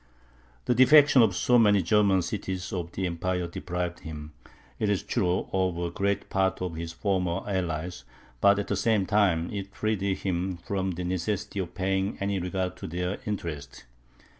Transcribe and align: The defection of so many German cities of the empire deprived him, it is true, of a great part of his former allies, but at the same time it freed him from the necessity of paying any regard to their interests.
The 0.65 0.73
defection 0.73 1.21
of 1.21 1.35
so 1.35 1.59
many 1.59 1.83
German 1.83 2.23
cities 2.23 2.73
of 2.73 2.91
the 2.93 3.05
empire 3.05 3.45
deprived 3.45 3.99
him, 3.99 4.33
it 4.79 4.89
is 4.89 5.03
true, 5.03 5.47
of 5.53 5.77
a 5.77 5.91
great 5.91 6.27
part 6.27 6.59
of 6.59 6.73
his 6.73 6.91
former 6.91 7.43
allies, 7.47 8.03
but 8.41 8.57
at 8.57 8.69
the 8.69 8.75
same 8.75 9.05
time 9.05 9.51
it 9.53 9.75
freed 9.75 10.01
him 10.01 10.57
from 10.57 10.89
the 10.93 11.03
necessity 11.03 11.59
of 11.59 11.75
paying 11.75 12.17
any 12.19 12.39
regard 12.39 12.77
to 12.77 12.87
their 12.87 13.19
interests. 13.27 13.83